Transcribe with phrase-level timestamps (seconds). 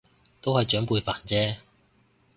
[0.41, 1.57] 都係長輩煩啫